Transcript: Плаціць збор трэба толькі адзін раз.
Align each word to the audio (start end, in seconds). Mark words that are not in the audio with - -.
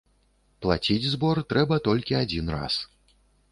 Плаціць 0.65 1.09
збор 1.17 1.43
трэба 1.53 1.79
толькі 1.91 2.19
адзін 2.23 2.53
раз. 2.57 2.83